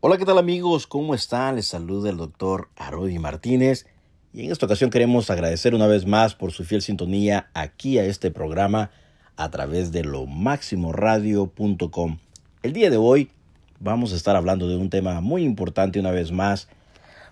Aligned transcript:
Hola, 0.00 0.16
¿qué 0.16 0.24
tal 0.24 0.38
amigos? 0.38 0.86
¿Cómo 0.86 1.12
están? 1.12 1.56
Les 1.56 1.66
saluda 1.66 2.08
el 2.08 2.18
doctor 2.18 2.68
Arodi 2.76 3.18
Martínez 3.18 3.84
y 4.32 4.44
en 4.44 4.52
esta 4.52 4.66
ocasión 4.66 4.90
queremos 4.90 5.28
agradecer 5.28 5.74
una 5.74 5.88
vez 5.88 6.06
más 6.06 6.36
por 6.36 6.52
su 6.52 6.62
fiel 6.62 6.82
sintonía 6.82 7.50
aquí 7.52 7.98
a 7.98 8.04
este 8.04 8.30
programa 8.30 8.92
a 9.34 9.50
través 9.50 9.90
de 9.90 10.04
lo 10.04 10.26
máximoradio.com. 10.26 12.18
El 12.62 12.72
día 12.74 12.90
de 12.90 12.96
hoy 12.96 13.32
vamos 13.80 14.12
a 14.12 14.14
estar 14.14 14.36
hablando 14.36 14.68
de 14.68 14.76
un 14.76 14.88
tema 14.88 15.20
muy 15.20 15.42
importante 15.42 15.98
una 15.98 16.12
vez 16.12 16.30
más 16.30 16.68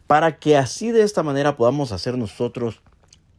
para 0.09 0.41
que 0.41 0.57
así 0.57 0.91
de 0.91 1.03
esta 1.03 1.23
manera 1.23 1.57
podamos 1.57 1.93
hacer 1.93 2.19
nosotros 2.19 2.83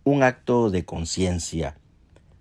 un 0.05 0.23
acto 0.23 0.69
de 0.69 0.85
conciencia. 0.85 1.77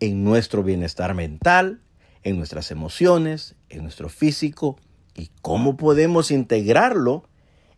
en 0.00 0.24
nuestro 0.24 0.62
bienestar 0.62 1.14
mental, 1.14 1.80
en 2.22 2.36
nuestras 2.36 2.70
emociones, 2.70 3.54
en 3.70 3.82
nuestro 3.82 4.08
físico 4.08 4.76
y 5.14 5.30
cómo 5.40 5.76
podemos 5.76 6.30
integrarlo 6.30 7.24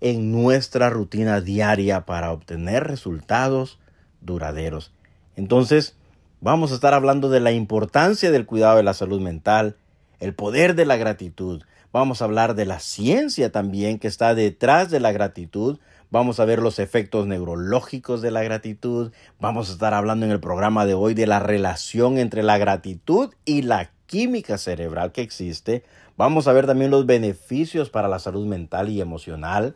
en 0.01 0.33
nuestra 0.33 0.91
rutina 0.91 1.41
diaria 1.41 2.07
para 2.07 2.33
obtener 2.33 2.85
resultados 2.85 3.79
duraderos. 4.21 4.93
Entonces, 5.37 5.97
vamos 6.41 6.73
a 6.73 6.75
estar 6.75 6.95
hablando 6.95 7.31
de 7.31 7.41
la 7.41 7.53
importancia 7.53 8.31
del 8.31 8.47
cuidado 8.47 8.77
de 8.77 8.83
la 8.83 8.95
salud 8.95 9.21
mental, 9.21 9.77
el 10.21 10.35
poder 10.35 10.75
de 10.75 10.87
la 10.87 10.97
gratitud. 10.97 11.63
Vamos 11.93 12.21
a 12.21 12.27
hablar 12.27 12.55
de 12.55 12.67
la 12.67 12.81
ciencia 12.81 13.51
también 13.51 13.99
que 13.99 14.09
está 14.09 14.35
detrás 14.35 14.91
de 14.91 15.01
la 15.01 15.13
gratitud. 15.13 15.79
Vamos 16.11 16.39
a 16.39 16.45
ver 16.45 16.61
los 16.61 16.79
efectos 16.79 17.27
neurológicos 17.27 18.21
de 18.21 18.31
la 18.31 18.43
gratitud. 18.43 19.13
Vamos 19.41 19.71
a 19.71 19.73
estar 19.73 19.95
hablando 19.95 20.27
en 20.27 20.33
el 20.33 20.41
programa 20.41 20.87
de 20.87 20.95
hoy 20.95 21.15
de 21.15 21.27
la 21.27 21.39
relación 21.39 22.19
entre 22.19 22.43
la 22.43 22.59
gratitud 22.59 23.33
y 23.45 23.63
la 23.63 23.91
química 24.07 24.59
cerebral 24.59 25.13
que 25.13 25.23
existe. 25.23 25.85
Vamos 26.17 26.49
a 26.49 26.53
ver 26.53 26.67
también 26.67 26.91
los 26.91 27.07
beneficios 27.07 27.91
para 27.91 28.09
la 28.09 28.19
salud 28.19 28.47
mental 28.47 28.89
y 28.89 29.01
emocional. 29.01 29.75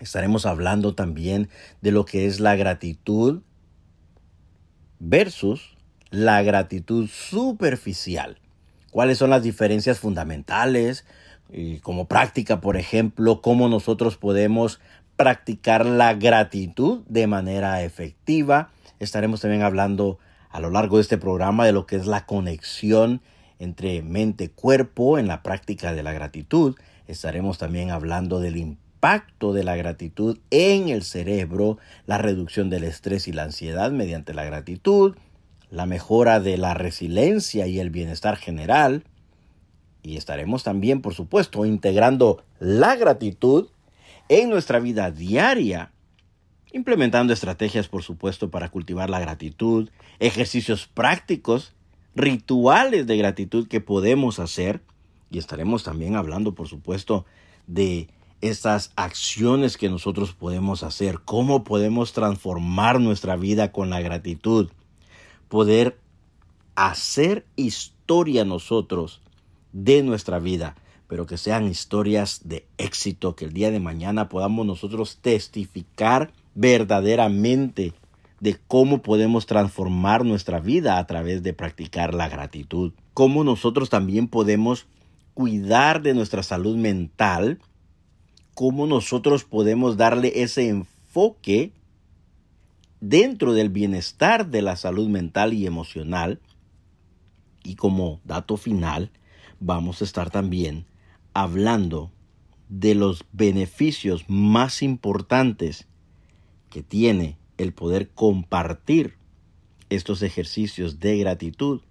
Estaremos 0.00 0.44
hablando 0.44 0.94
también 0.94 1.48
de 1.80 1.90
lo 1.90 2.04
que 2.04 2.26
es 2.26 2.40
la 2.40 2.54
gratitud 2.54 3.42
versus 4.98 5.76
la 6.10 6.42
gratitud 6.42 7.08
superficial. 7.08 8.38
¿Cuáles 8.90 9.18
son 9.18 9.30
las 9.30 9.42
diferencias 9.42 9.98
fundamentales? 9.98 11.04
Y 11.50 11.78
como 11.78 12.08
práctica, 12.08 12.60
por 12.60 12.76
ejemplo, 12.76 13.40
cómo 13.40 13.68
nosotros 13.68 14.16
podemos 14.16 14.80
practicar 15.16 15.86
la 15.86 16.14
gratitud 16.14 17.02
de 17.08 17.26
manera 17.26 17.82
efectiva. 17.82 18.70
Estaremos 18.98 19.40
también 19.40 19.62
hablando 19.62 20.18
a 20.50 20.60
lo 20.60 20.70
largo 20.70 20.96
de 20.96 21.02
este 21.02 21.18
programa 21.18 21.64
de 21.64 21.72
lo 21.72 21.86
que 21.86 21.96
es 21.96 22.06
la 22.06 22.26
conexión 22.26 23.22
entre 23.58 24.02
mente-cuerpo 24.02 25.18
en 25.18 25.28
la 25.28 25.42
práctica 25.42 25.94
de 25.94 26.02
la 26.02 26.12
gratitud. 26.12 26.76
Estaremos 27.06 27.58
también 27.58 27.90
hablando 27.90 28.40
del 28.40 28.56
impacto 28.56 28.85
impacto 28.96 29.52
de 29.52 29.62
la 29.62 29.76
gratitud 29.76 30.38
en 30.50 30.88
el 30.88 31.02
cerebro, 31.02 31.76
la 32.06 32.16
reducción 32.16 32.70
del 32.70 32.84
estrés 32.84 33.28
y 33.28 33.32
la 33.32 33.42
ansiedad 33.42 33.92
mediante 33.92 34.32
la 34.32 34.44
gratitud, 34.44 35.14
la 35.70 35.84
mejora 35.84 36.40
de 36.40 36.56
la 36.56 36.72
resiliencia 36.72 37.66
y 37.66 37.78
el 37.78 37.90
bienestar 37.90 38.36
general. 38.36 39.04
Y 40.02 40.16
estaremos 40.16 40.64
también, 40.64 41.02
por 41.02 41.12
supuesto, 41.12 41.66
integrando 41.66 42.42
la 42.58 42.96
gratitud 42.96 43.68
en 44.30 44.48
nuestra 44.48 44.80
vida 44.80 45.10
diaria, 45.10 45.92
implementando 46.72 47.34
estrategias, 47.34 47.88
por 47.88 48.02
supuesto, 48.02 48.50
para 48.50 48.70
cultivar 48.70 49.10
la 49.10 49.20
gratitud, 49.20 49.90
ejercicios 50.20 50.86
prácticos, 50.86 51.74
rituales 52.14 53.06
de 53.06 53.18
gratitud 53.18 53.68
que 53.68 53.82
podemos 53.82 54.38
hacer. 54.38 54.80
Y 55.30 55.36
estaremos 55.38 55.84
también 55.84 56.16
hablando, 56.16 56.54
por 56.54 56.66
supuesto, 56.66 57.26
de 57.66 58.08
estas 58.40 58.92
acciones 58.96 59.76
que 59.76 59.88
nosotros 59.88 60.32
podemos 60.32 60.82
hacer, 60.82 61.20
cómo 61.24 61.64
podemos 61.64 62.12
transformar 62.12 63.00
nuestra 63.00 63.36
vida 63.36 63.72
con 63.72 63.90
la 63.90 64.00
gratitud, 64.00 64.70
poder 65.48 65.98
hacer 66.74 67.46
historia 67.56 68.44
nosotros 68.44 69.20
de 69.72 70.02
nuestra 70.02 70.38
vida, 70.38 70.76
pero 71.08 71.26
que 71.26 71.38
sean 71.38 71.66
historias 71.66 72.42
de 72.44 72.66
éxito, 72.78 73.36
que 73.36 73.46
el 73.46 73.52
día 73.52 73.70
de 73.70 73.80
mañana 73.80 74.28
podamos 74.28 74.66
nosotros 74.66 75.18
testificar 75.20 76.32
verdaderamente 76.54 77.92
de 78.40 78.58
cómo 78.68 79.02
podemos 79.02 79.46
transformar 79.46 80.24
nuestra 80.24 80.60
vida 80.60 80.98
a 80.98 81.06
través 81.06 81.42
de 81.42 81.52
practicar 81.52 82.14
la 82.14 82.28
gratitud, 82.28 82.92
cómo 83.14 83.44
nosotros 83.44 83.88
también 83.88 84.28
podemos 84.28 84.86
cuidar 85.34 86.02
de 86.02 86.14
nuestra 86.14 86.42
salud 86.42 86.76
mental, 86.76 87.60
cómo 88.56 88.86
nosotros 88.86 89.44
podemos 89.44 89.98
darle 89.98 90.32
ese 90.42 90.70
enfoque 90.70 91.72
dentro 93.02 93.52
del 93.52 93.68
bienestar 93.68 94.48
de 94.48 94.62
la 94.62 94.76
salud 94.76 95.10
mental 95.10 95.52
y 95.52 95.66
emocional. 95.66 96.40
Y 97.62 97.74
como 97.74 98.18
dato 98.24 98.56
final, 98.56 99.10
vamos 99.60 100.00
a 100.00 100.04
estar 100.04 100.30
también 100.30 100.86
hablando 101.34 102.10
de 102.70 102.94
los 102.94 103.26
beneficios 103.30 104.24
más 104.26 104.82
importantes 104.82 105.86
que 106.70 106.82
tiene 106.82 107.36
el 107.58 107.74
poder 107.74 108.08
compartir 108.08 109.18
estos 109.90 110.22
ejercicios 110.22 110.98
de 110.98 111.18
gratitud 111.18 111.82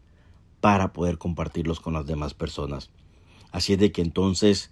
para 0.62 0.94
poder 0.94 1.20
compartirlos 1.20 1.80
con 1.80 1.94
las 1.94 2.08
demás 2.08 2.34
personas. 2.34 2.90
Así 3.52 3.74
es 3.74 3.80
de 3.80 3.92
que 3.92 4.02
entonces 4.02 4.72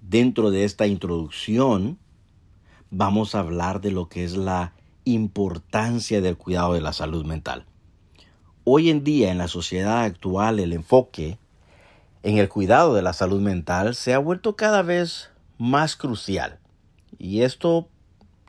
Dentro 0.00 0.50
de 0.50 0.64
esta 0.64 0.86
introducción 0.86 1.98
vamos 2.90 3.34
a 3.34 3.40
hablar 3.40 3.80
de 3.80 3.90
lo 3.90 4.08
que 4.08 4.24
es 4.24 4.36
la 4.36 4.72
importancia 5.04 6.20
del 6.20 6.36
cuidado 6.36 6.72
de 6.72 6.80
la 6.80 6.92
salud 6.92 7.24
mental. 7.24 7.66
Hoy 8.64 8.90
en 8.90 9.04
día 9.04 9.30
en 9.30 9.38
la 9.38 9.48
sociedad 9.48 10.02
actual 10.02 10.58
el 10.58 10.72
enfoque 10.72 11.38
en 12.22 12.38
el 12.38 12.48
cuidado 12.48 12.94
de 12.94 13.02
la 13.02 13.12
salud 13.12 13.40
mental 13.40 13.94
se 13.94 14.14
ha 14.14 14.18
vuelto 14.18 14.56
cada 14.56 14.82
vez 14.82 15.30
más 15.58 15.96
crucial. 15.96 16.58
Y 17.18 17.42
esto 17.42 17.88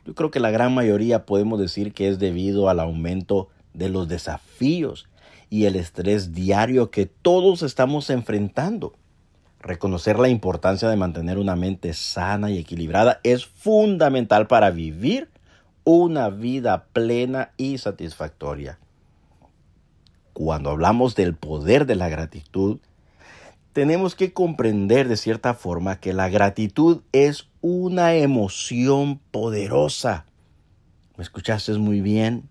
yo 0.06 0.14
creo 0.14 0.30
que 0.30 0.40
la 0.40 0.50
gran 0.50 0.74
mayoría 0.74 1.26
podemos 1.26 1.60
decir 1.60 1.92
que 1.92 2.08
es 2.08 2.18
debido 2.18 2.70
al 2.70 2.80
aumento 2.80 3.48
de 3.74 3.88
los 3.88 4.08
desafíos 4.08 5.06
y 5.50 5.66
el 5.66 5.76
estrés 5.76 6.32
diario 6.32 6.90
que 6.90 7.06
todos 7.06 7.62
estamos 7.62 8.08
enfrentando. 8.10 8.94
Reconocer 9.62 10.18
la 10.18 10.28
importancia 10.28 10.88
de 10.88 10.96
mantener 10.96 11.38
una 11.38 11.54
mente 11.54 11.94
sana 11.94 12.50
y 12.50 12.58
equilibrada 12.58 13.20
es 13.22 13.46
fundamental 13.46 14.48
para 14.48 14.70
vivir 14.72 15.30
una 15.84 16.30
vida 16.30 16.86
plena 16.92 17.52
y 17.56 17.78
satisfactoria. 17.78 18.80
Cuando 20.32 20.70
hablamos 20.70 21.14
del 21.14 21.36
poder 21.36 21.86
de 21.86 21.94
la 21.94 22.08
gratitud, 22.08 22.80
tenemos 23.72 24.16
que 24.16 24.32
comprender 24.32 25.08
de 25.08 25.16
cierta 25.16 25.54
forma 25.54 26.00
que 26.00 26.12
la 26.12 26.28
gratitud 26.28 27.02
es 27.12 27.48
una 27.60 28.14
emoción 28.14 29.20
poderosa. 29.30 30.26
¿Me 31.16 31.22
escuchaste 31.22 31.72
muy 31.74 32.00
bien? 32.00 32.48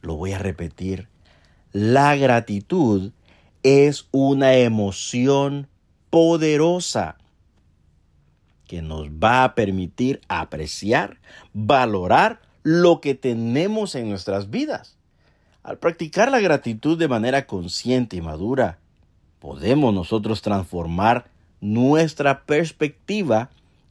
Lo 0.00 0.16
voy 0.16 0.32
a 0.32 0.38
repetir. 0.38 1.08
La 1.72 2.16
gratitud 2.16 3.12
es 3.62 4.08
una 4.10 4.54
emoción 4.54 5.68
poderosa 6.16 7.18
que 8.66 8.80
nos 8.80 9.10
va 9.10 9.44
a 9.44 9.54
permitir 9.54 10.22
apreciar, 10.28 11.18
valorar 11.52 12.40
lo 12.62 13.02
que 13.02 13.14
tenemos 13.14 13.94
en 13.94 14.08
nuestras 14.08 14.48
vidas. 14.48 14.96
Al 15.62 15.76
practicar 15.76 16.30
la 16.30 16.40
gratitud 16.40 16.98
de 16.98 17.06
manera 17.06 17.46
consciente 17.46 18.16
y 18.16 18.22
madura, 18.22 18.78
podemos 19.40 19.92
nosotros 19.92 20.40
transformar 20.40 21.26
nuestra 21.60 22.44
perspectiva 22.44 23.50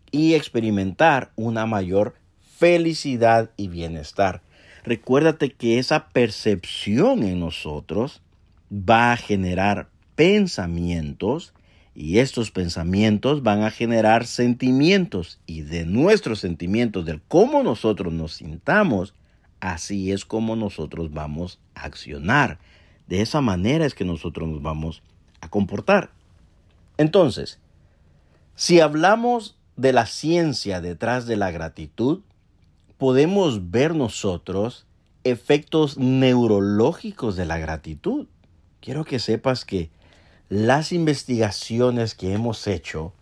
y 0.09 0.33
experimentar 0.33 1.31
una 1.35 1.67
mayor 1.67 2.15
felicidad 2.57 3.51
y 3.55 3.67
bienestar. 3.67 4.41
Recuérdate 4.83 5.51
que 5.51 5.77
esa 5.77 6.07
percepción 6.07 7.21
en 7.21 7.39
nosotros 7.39 8.23
va 8.71 9.11
a 9.11 9.17
generar 9.17 9.89
pensamientos 10.15 11.53
y 11.95 12.19
estos 12.19 12.51
pensamientos 12.51 13.41
van 13.41 13.63
a 13.63 13.71
generar 13.71 14.27
sentimientos 14.27 15.39
y 15.47 15.61
de 15.61 15.85
nuestros 15.85 16.41
sentimientos, 16.41 17.05
del 17.05 17.21
cómo 17.21 17.63
nosotros 17.63 18.11
nos 18.11 18.33
sintamos, 18.33 19.13
así 19.61 20.11
es 20.11 20.25
como 20.25 20.57
nosotros 20.57 21.13
vamos 21.13 21.59
a 21.73 21.85
accionar. 21.85 22.59
De 23.07 23.21
esa 23.21 23.39
manera 23.39 23.85
es 23.85 23.95
que 23.95 24.03
nosotros 24.03 24.49
nos 24.49 24.61
vamos 24.61 25.03
a 25.39 25.49
comportar. 25.49 26.11
Entonces, 26.97 27.59
si 28.55 28.81
hablamos 28.81 29.57
de 29.77 29.93
la 29.93 30.05
ciencia 30.05 30.81
detrás 30.81 31.27
de 31.27 31.37
la 31.37 31.51
gratitud, 31.51 32.21
podemos 32.97 33.71
ver 33.71 33.95
nosotros 33.95 34.85
efectos 35.23 35.97
neurológicos 35.97 37.37
de 37.37 37.45
la 37.45 37.57
gratitud. 37.57 38.27
Quiero 38.81 39.05
que 39.05 39.19
sepas 39.19 39.63
que 39.63 39.91
las 40.49 40.91
investigaciones 40.91 42.13
que 42.13 42.33
hemos 42.33 42.67
hecho 42.67 43.13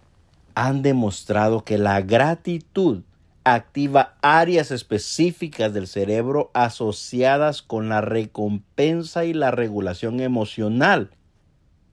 han 0.55 0.81
demostrado 0.81 1.63
que 1.63 1.77
la 1.77 2.01
gratitud 2.01 3.03
activa 3.45 4.15
áreas 4.21 4.71
específicas 4.71 5.73
del 5.73 5.87
cerebro 5.87 6.51
asociadas 6.53 7.61
con 7.61 7.89
la 7.89 8.01
recompensa 8.01 9.25
y 9.25 9.33
la 9.33 9.51
regulación 9.51 10.19
emocional, 10.19 11.11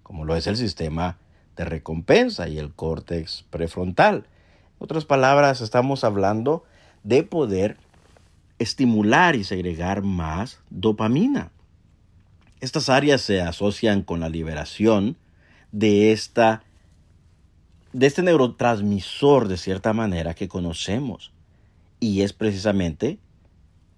como 0.02 0.24
lo 0.24 0.36
es 0.36 0.46
el 0.46 0.56
sistema 0.56 1.18
de 1.56 1.64
recompensa 1.64 2.48
y 2.48 2.58
el 2.58 2.72
córtex 2.72 3.44
prefrontal. 3.50 4.16
En 4.16 4.84
otras 4.84 5.04
palabras, 5.04 5.60
estamos 5.60 6.04
hablando 6.04 6.64
de 7.02 7.22
poder 7.22 7.76
estimular 8.58 9.36
y 9.36 9.44
segregar 9.44 10.02
más 10.02 10.60
dopamina. 10.70 11.50
Estas 12.60 12.90
áreas 12.90 13.22
se 13.22 13.40
asocian 13.40 14.02
con 14.02 14.20
la 14.20 14.28
liberación 14.28 15.16
de 15.72 16.12
esta 16.12 16.62
de 17.92 18.06
este 18.06 18.22
neurotransmisor 18.22 19.48
de 19.48 19.56
cierta 19.56 19.92
manera 19.92 20.34
que 20.34 20.46
conocemos 20.46 21.32
y 21.98 22.20
es 22.20 22.32
precisamente 22.32 23.18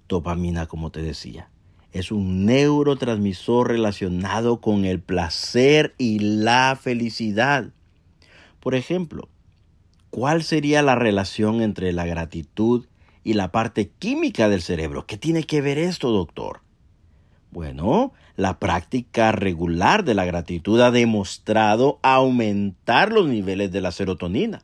dopamina 0.09 0.67
como 0.67 0.91
te 0.91 1.03
decía. 1.03 1.49
Es 1.93 2.11
un 2.13 2.47
neurotransmisor 2.47 3.69
relacionado 3.69 4.61
con 4.61 4.85
el 4.85 5.01
placer 5.01 5.95
y 5.99 6.21
la 6.21 6.79
felicidad. 6.81 7.71
Por 8.61 8.75
ejemplo, 8.75 9.29
¿cuál 10.11 10.43
sería 10.43 10.83
la 10.83 10.95
relación 10.95 11.61
entre 11.63 11.93
la 11.93 12.07
gratitud 12.07 12.87
y 13.25 13.35
la 13.35 13.53
parte 13.53 13.91
química 13.99 14.49
del 14.49 14.63
cerebro? 14.63 15.05
¿Qué 15.07 15.19
tiene 15.19 15.43
que 15.43 15.61
ver 15.61 15.79
esto, 15.79 16.11
doctor? 16.11 16.61
Bueno, 17.53 18.15
la 18.37 18.59
práctica 18.59 19.31
regular 19.31 20.05
de 20.05 20.15
la 20.15 20.25
gratitud 20.25 20.81
ha 20.81 20.91
demostrado 20.91 21.99
aumentar 22.03 23.13
los 23.13 23.29
niveles 23.29 23.71
de 23.71 23.83
la 23.83 23.93
serotonina, 23.93 24.63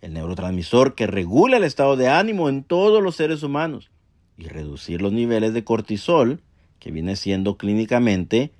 el 0.00 0.14
neurotransmisor 0.14 0.94
que 0.94 1.08
regula 1.08 1.56
el 1.56 1.64
estado 1.64 1.96
de 1.96 2.08
ánimo 2.08 2.48
en 2.48 2.62
todos 2.62 3.02
los 3.02 3.16
seres 3.16 3.42
humanos, 3.42 3.90
y 4.36 4.46
reducir 4.46 5.02
los 5.02 5.12
niveles 5.12 5.52
de 5.52 5.64
cortisol, 5.64 6.40
que 6.78 6.92
viene 6.92 7.16
siendo 7.16 7.56
clínicamente 7.56 8.52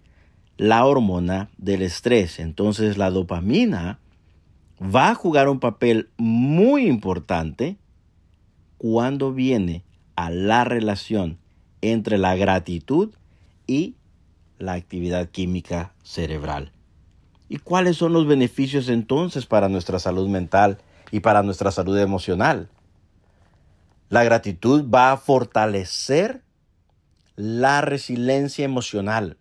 la 0.56 0.84
hormona 0.84 1.48
del 1.58 1.82
estrés. 1.82 2.40
Entonces 2.40 2.98
la 2.98 3.12
dopamina 3.12 4.00
va 4.82 5.10
a 5.10 5.14
jugar 5.14 5.48
un 5.48 5.60
papel 5.60 6.08
muy 6.16 6.88
importante 6.88 7.76
cuando 8.78 9.32
viene 9.32 9.84
a 10.16 10.28
la 10.30 10.64
relación 10.64 11.38
entre 11.80 12.18
la 12.18 12.34
gratitud 12.34 13.10
y 13.68 13.94
la 14.58 14.72
actividad 14.72 15.28
química 15.28 15.92
cerebral. 16.02 16.72
¿Y 17.48 17.58
cuáles 17.58 17.96
son 17.96 18.12
los 18.12 18.26
beneficios 18.26 18.88
entonces 18.88 19.46
para 19.46 19.68
nuestra 19.68 20.00
salud 20.00 20.28
mental 20.28 20.78
y 21.12 21.20
para 21.20 21.44
nuestra 21.44 21.70
salud 21.70 21.96
emocional? 21.96 22.68
La 24.08 24.24
gratitud 24.24 24.84
va 24.90 25.12
a 25.12 25.16
fortalecer 25.16 26.42
la 27.36 27.80
resiliencia 27.82 28.64
emocional. 28.64 29.36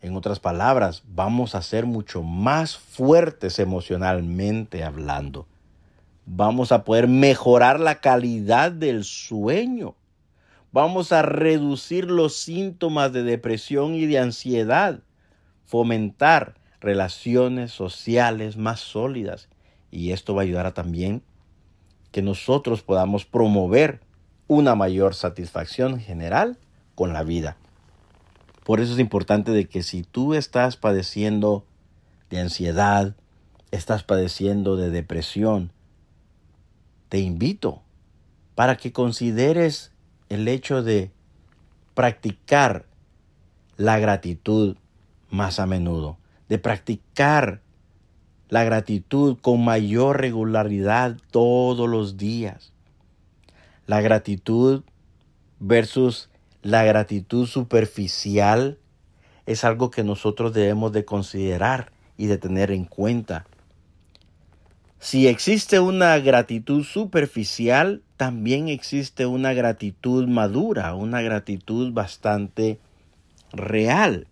En 0.00 0.16
otras 0.16 0.40
palabras, 0.40 1.02
vamos 1.06 1.54
a 1.54 1.62
ser 1.62 1.84
mucho 1.84 2.22
más 2.22 2.78
fuertes 2.78 3.58
emocionalmente 3.58 4.82
hablando. 4.82 5.46
Vamos 6.26 6.72
a 6.72 6.84
poder 6.84 7.06
mejorar 7.08 7.80
la 7.80 8.00
calidad 8.00 8.72
del 8.72 9.04
sueño 9.04 9.94
Vamos 10.72 11.12
a 11.12 11.20
reducir 11.20 12.10
los 12.10 12.34
síntomas 12.34 13.12
de 13.12 13.22
depresión 13.22 13.94
y 13.94 14.06
de 14.06 14.18
ansiedad, 14.18 15.00
fomentar 15.66 16.54
relaciones 16.80 17.72
sociales 17.72 18.56
más 18.56 18.80
sólidas. 18.80 19.50
Y 19.90 20.12
esto 20.12 20.34
va 20.34 20.40
a 20.40 20.44
ayudar 20.44 20.64
a 20.64 20.72
también 20.72 21.22
que 22.10 22.22
nosotros 22.22 22.82
podamos 22.82 23.26
promover 23.26 24.00
una 24.48 24.74
mayor 24.74 25.14
satisfacción 25.14 26.00
general 26.00 26.58
con 26.94 27.12
la 27.12 27.22
vida. 27.22 27.58
Por 28.64 28.80
eso 28.80 28.94
es 28.94 28.98
importante 28.98 29.50
de 29.50 29.66
que 29.68 29.82
si 29.82 30.02
tú 30.02 30.32
estás 30.32 30.78
padeciendo 30.78 31.66
de 32.30 32.40
ansiedad, 32.40 33.14
estás 33.72 34.04
padeciendo 34.04 34.76
de 34.76 34.90
depresión, 34.90 35.72
te 37.10 37.18
invito 37.18 37.82
para 38.54 38.76
que 38.76 38.92
consideres 38.92 39.91
el 40.32 40.48
hecho 40.48 40.82
de 40.82 41.10
practicar 41.94 42.86
la 43.76 43.98
gratitud 43.98 44.76
más 45.30 45.60
a 45.60 45.66
menudo, 45.66 46.18
de 46.48 46.58
practicar 46.58 47.60
la 48.48 48.64
gratitud 48.64 49.38
con 49.40 49.64
mayor 49.64 50.20
regularidad 50.20 51.16
todos 51.30 51.88
los 51.88 52.16
días. 52.16 52.72
La 53.86 54.00
gratitud 54.00 54.82
versus 55.58 56.28
la 56.62 56.84
gratitud 56.84 57.46
superficial 57.46 58.78
es 59.46 59.64
algo 59.64 59.90
que 59.90 60.04
nosotros 60.04 60.52
debemos 60.52 60.92
de 60.92 61.04
considerar 61.04 61.92
y 62.16 62.26
de 62.26 62.38
tener 62.38 62.70
en 62.70 62.84
cuenta. 62.84 63.46
Si 65.04 65.26
existe 65.26 65.80
una 65.80 66.16
gratitud 66.20 66.84
superficial, 66.84 68.02
también 68.16 68.68
existe 68.68 69.26
una 69.26 69.52
gratitud 69.52 70.28
madura, 70.28 70.94
una 70.94 71.20
gratitud 71.22 71.92
bastante 71.92 72.78
real. 73.52 74.28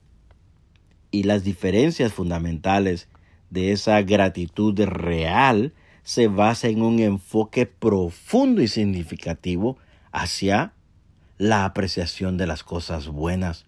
Y 1.11 1.25
las 1.25 1.43
diferencias 1.43 2.13
fundamentales 2.13 3.09
de 3.51 3.73
esa 3.73 4.01
gratitud 4.03 4.81
real 4.83 5.73
se 6.05 6.29
basa 6.29 6.69
en 6.69 6.83
un 6.83 7.01
enfoque 7.01 7.67
profundo 7.67 8.63
y 8.63 8.69
significativo 8.69 9.77
hacia 10.13 10.73
la 11.37 11.65
apreciación 11.65 12.37
de 12.37 12.47
las 12.47 12.63
cosas 12.63 13.09
buenas, 13.09 13.67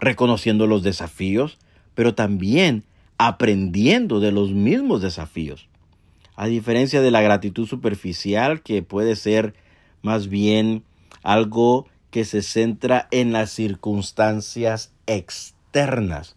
reconociendo 0.00 0.66
los 0.66 0.82
desafíos, 0.82 1.58
pero 1.94 2.16
también 2.16 2.82
aprendiendo 3.18 4.18
de 4.18 4.32
los 4.32 4.50
mismos 4.50 5.00
desafíos. 5.00 5.68
A 6.36 6.46
diferencia 6.46 7.00
de 7.02 7.10
la 7.10 7.20
gratitud 7.20 7.66
superficial 7.66 8.62
que 8.62 8.82
puede 8.82 9.16
ser 9.16 9.54
más 10.02 10.28
bien 10.28 10.84
algo 11.22 11.86
que 12.10 12.24
se 12.24 12.42
centra 12.42 13.08
en 13.10 13.32
las 13.32 13.50
circunstancias 13.50 14.92
externas. 15.06 16.36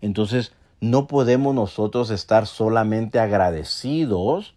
Entonces, 0.00 0.52
no 0.80 1.06
podemos 1.06 1.54
nosotros 1.54 2.10
estar 2.10 2.46
solamente 2.46 3.20
agradecidos 3.20 4.54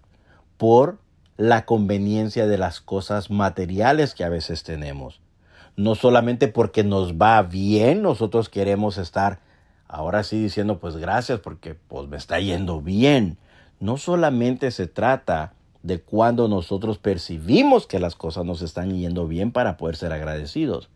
por 0.57 0.99
la 1.37 1.65
conveniencia 1.65 2.47
de 2.47 2.57
las 2.57 2.81
cosas 2.81 3.29
materiales 3.29 4.15
que 4.15 4.23
a 4.23 4.29
veces 4.29 4.63
tenemos. 4.63 5.19
No 5.75 5.95
solamente 5.95 6.47
porque 6.47 6.83
nos 6.83 7.13
va 7.13 7.41
bien, 7.43 8.01
nosotros 8.01 8.49
queremos 8.49 8.97
estar 8.97 9.39
ahora 9.87 10.23
sí 10.23 10.41
diciendo 10.41 10.79
pues 10.79 10.97
gracias 10.97 11.39
porque 11.39 11.75
pues 11.75 12.07
me 12.07 12.17
está 12.17 12.39
yendo 12.39 12.81
bien. 12.81 13.37
No 13.79 13.97
solamente 13.97 14.71
se 14.71 14.87
trata 14.87 15.53
de 15.83 16.01
cuando 16.01 16.47
nosotros 16.47 16.97
percibimos 16.97 17.85
que 17.85 17.99
las 17.99 18.15
cosas 18.15 18.45
nos 18.45 18.61
están 18.61 18.97
yendo 18.97 19.27
bien 19.27 19.51
para 19.51 19.77
poder 19.77 19.95
ser 19.95 20.13
agradecidos. 20.13 20.89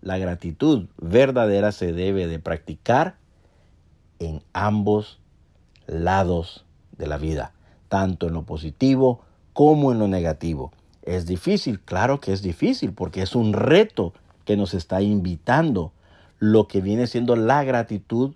La 0.00 0.18
gratitud 0.18 0.88
verdadera 1.00 1.70
se 1.70 1.92
debe 1.92 2.26
de 2.26 2.40
practicar 2.40 3.16
en 4.18 4.42
ambos 4.52 5.20
lados 5.86 6.64
de 6.98 7.06
la 7.06 7.18
vida, 7.18 7.52
tanto 7.88 8.26
en 8.26 8.34
lo 8.34 8.42
positivo 8.42 9.20
como 9.52 9.92
en 9.92 10.00
lo 10.00 10.08
negativo. 10.08 10.72
Es 11.02 11.26
difícil, 11.26 11.80
claro 11.80 12.20
que 12.20 12.32
es 12.32 12.42
difícil, 12.42 12.92
porque 12.92 13.22
es 13.22 13.34
un 13.34 13.52
reto 13.52 14.12
que 14.44 14.56
nos 14.56 14.74
está 14.74 15.02
invitando 15.02 15.92
lo 16.38 16.66
que 16.66 16.80
viene 16.80 17.06
siendo 17.06 17.36
la 17.36 17.62
gratitud 17.62 18.34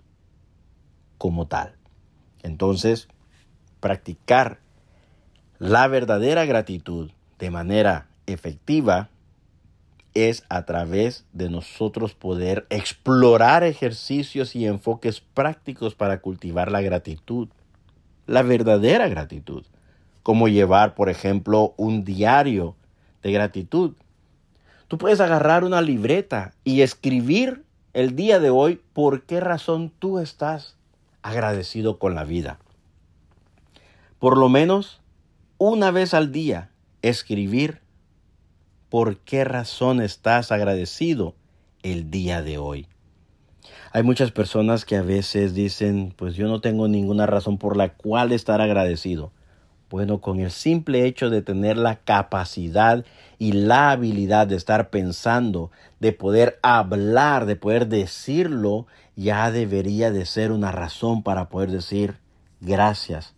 como 1.17 1.47
tal. 1.47 1.75
Entonces, 2.43 3.09
practicar 3.87 4.59
la 5.59 5.87
verdadera 5.87 6.43
gratitud 6.43 7.09
de 7.39 7.51
manera 7.51 8.09
efectiva 8.25 9.07
es 10.13 10.43
a 10.49 10.65
través 10.65 11.25
de 11.31 11.49
nosotros 11.49 12.13
poder 12.13 12.67
explorar 12.69 13.63
ejercicios 13.63 14.57
y 14.57 14.65
enfoques 14.65 15.21
prácticos 15.21 15.95
para 15.95 16.19
cultivar 16.19 16.69
la 16.69 16.81
gratitud, 16.81 17.47
la 18.25 18.41
verdadera 18.41 19.07
gratitud 19.07 19.63
como 20.21 20.49
llevar, 20.49 20.93
por 20.93 21.07
ejemplo, 21.07 21.73
un 21.77 22.03
diario 22.03 22.75
de 23.23 23.31
gratitud. 23.31 23.93
Tú 24.89 24.97
puedes 24.97 25.21
agarrar 25.21 25.63
una 25.63 25.81
libreta 25.81 26.51
y 26.65 26.81
escribir 26.81 27.63
el 27.93 28.17
día 28.17 28.41
de 28.41 28.49
hoy 28.49 28.81
por 28.91 29.21
qué 29.23 29.39
razón 29.39 29.93
tú 29.97 30.19
estás 30.19 30.75
agradecido 31.21 31.99
con 31.99 32.15
la 32.15 32.25
vida. 32.25 32.59
Por 34.19 34.35
lo 34.35 34.49
menos 34.49 34.99
una 35.59 35.91
vez 35.91 36.15
al 36.15 36.31
día, 36.31 36.71
escribir 37.03 37.81
por 38.89 39.17
qué 39.17 39.43
razón 39.43 40.01
estás 40.01 40.51
agradecido 40.51 41.35
el 41.83 42.09
día 42.09 42.41
de 42.41 42.57
hoy. 42.57 42.87
Hay 43.91 44.01
muchas 44.01 44.31
personas 44.31 44.85
que 44.85 44.95
a 44.95 45.03
veces 45.03 45.53
dicen, 45.53 46.15
pues 46.17 46.33
yo 46.33 46.47
no 46.47 46.61
tengo 46.61 46.87
ninguna 46.87 47.27
razón 47.27 47.59
por 47.59 47.77
la 47.77 47.89
cual 47.89 48.31
estar 48.31 48.59
agradecido. 48.59 49.31
Bueno, 49.91 50.19
con 50.19 50.39
el 50.39 50.49
simple 50.49 51.05
hecho 51.05 51.29
de 51.29 51.43
tener 51.43 51.77
la 51.77 51.97
capacidad 51.97 53.05
y 53.37 53.51
la 53.51 53.91
habilidad 53.91 54.47
de 54.47 54.55
estar 54.55 54.89
pensando, 54.89 55.69
de 55.99 56.11
poder 56.11 56.57
hablar, 56.63 57.45
de 57.45 57.55
poder 57.55 57.87
decirlo, 57.87 58.87
ya 59.15 59.51
debería 59.51 60.09
de 60.09 60.25
ser 60.25 60.51
una 60.51 60.71
razón 60.71 61.21
para 61.21 61.49
poder 61.49 61.69
decir 61.69 62.17
gracias 62.61 63.36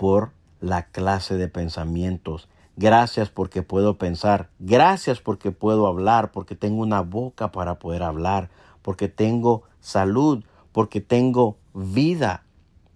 por 0.00 0.32
la 0.60 0.86
clase 0.86 1.36
de 1.36 1.48
pensamientos. 1.48 2.48
Gracias 2.76 3.28
porque 3.28 3.60
puedo 3.60 3.98
pensar. 3.98 4.48
Gracias 4.58 5.20
porque 5.20 5.52
puedo 5.52 5.86
hablar, 5.86 6.32
porque 6.32 6.54
tengo 6.54 6.80
una 6.80 7.02
boca 7.02 7.52
para 7.52 7.78
poder 7.78 8.02
hablar, 8.02 8.48
porque 8.80 9.08
tengo 9.08 9.64
salud, 9.80 10.42
porque 10.72 11.02
tengo 11.02 11.58
vida 11.74 12.44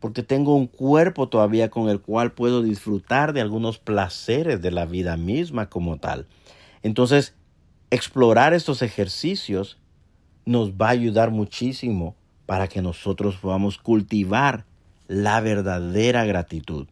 porque 0.00 0.22
tengo 0.22 0.54
un 0.54 0.66
cuerpo 0.66 1.30
todavía 1.30 1.70
con 1.70 1.88
el 1.88 1.98
cual 1.98 2.32
puedo 2.32 2.60
disfrutar 2.60 3.32
de 3.32 3.40
algunos 3.40 3.78
placeres 3.78 4.60
de 4.60 4.70
la 4.70 4.84
vida 4.84 5.16
misma 5.16 5.70
como 5.70 5.96
tal. 5.96 6.26
Entonces, 6.82 7.34
explorar 7.90 8.52
estos 8.52 8.82
ejercicios 8.82 9.78
nos 10.44 10.72
va 10.72 10.88
a 10.88 10.90
ayudar 10.90 11.30
muchísimo 11.30 12.16
para 12.44 12.68
que 12.68 12.82
nosotros 12.82 13.36
podamos 13.36 13.78
cultivar 13.78 14.66
la 15.08 15.40
verdadera 15.40 16.26
gratitud. 16.26 16.86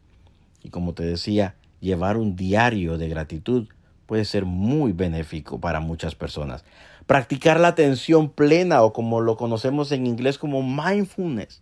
Y 0.63 0.69
como 0.69 0.93
te 0.93 1.03
decía, 1.03 1.55
llevar 1.79 2.17
un 2.17 2.35
diario 2.35 2.97
de 2.97 3.09
gratitud 3.09 3.67
puede 4.05 4.25
ser 4.25 4.45
muy 4.45 4.91
benéfico 4.91 5.59
para 5.59 5.79
muchas 5.79 6.15
personas. 6.15 6.65
Practicar 7.05 7.59
la 7.59 7.69
atención 7.69 8.29
plena 8.29 8.81
o 8.81 8.93
como 8.93 9.21
lo 9.21 9.37
conocemos 9.37 9.91
en 9.91 10.07
inglés 10.07 10.37
como 10.37 10.63
mindfulness 10.63 11.61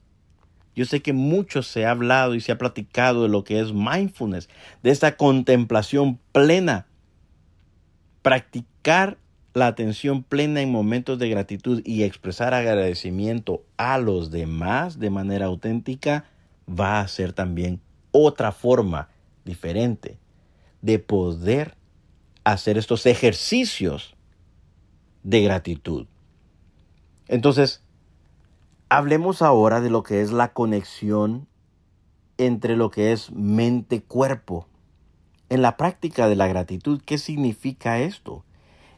yo 0.76 0.86
sé 0.86 1.02
que 1.02 1.14
mucho 1.14 1.64
se 1.64 1.86
ha 1.86 1.92
hablado 1.92 2.36
y 2.36 2.42
se 2.42 2.52
ha 2.52 2.58
platicado 2.58 3.24
de 3.24 3.30
lo 3.30 3.44
que 3.44 3.60
es 3.60 3.74
mindfulness, 3.74 4.50
de 4.84 4.92
esta 4.92 5.18
contemplación 5.18 6.20
plena. 6.32 6.88
Practicar 8.22 9.18
la 9.54 9.68
atención 9.68 10.24
plena 10.24 10.62
en 10.62 10.72
momentos 10.72 11.20
de 11.20 11.30
gratitud 11.30 11.82
y 11.84 12.04
expresar 12.04 12.54
agradecimiento 12.54 13.64
a 13.76 13.98
los 13.98 14.32
demás 14.32 14.98
de 14.98 15.10
manera 15.10 15.48
auténtica 15.48 16.26
va 16.68 17.02
a 17.02 17.08
ser 17.10 17.34
también 17.34 17.82
otra 18.12 18.52
forma 18.52 19.10
diferente 19.46 20.20
de 20.82 21.00
poder 21.00 21.76
hacer 22.44 22.78
estos 22.78 23.06
ejercicios 23.06 24.16
de 25.24 25.42
gratitud. 25.42 26.08
Entonces, 27.28 27.84
Hablemos 28.94 29.42
ahora 29.42 29.80
de 29.80 29.90
lo 29.90 30.04
que 30.04 30.20
es 30.20 30.34
la 30.34 30.52
conexión 30.52 31.48
entre 32.38 32.76
lo 32.76 32.92
que 32.92 33.14
es 33.14 33.32
mente-cuerpo. 33.32 34.68
En 35.48 35.62
la 35.62 35.78
práctica 35.78 36.28
de 36.28 36.36
la 36.36 36.48
gratitud, 36.48 37.02
¿qué 37.06 37.18
significa 37.18 38.00
esto? 38.00 38.44